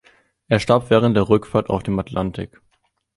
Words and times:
Er 0.47 0.57
starb 0.59 0.89
während 0.89 1.15
der 1.15 1.29
Rückfahrt 1.29 1.69
auf 1.69 1.83
dem 1.83 1.99
Atlantik. 1.99 2.59